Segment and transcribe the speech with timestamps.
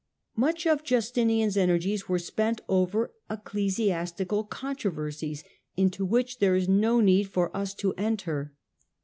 [0.35, 5.43] Much of Justinian's energies were spent over ecclesi astical controversies,
[5.77, 8.51] into which there is no need for us to enter.